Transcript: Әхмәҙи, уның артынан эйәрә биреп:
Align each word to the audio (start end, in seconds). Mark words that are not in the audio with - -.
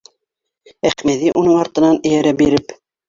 Әхмәҙи, 0.91 1.29
уның 1.41 1.59
артынан 1.65 2.01
эйәрә 2.13 2.33
биреп: 2.41 2.75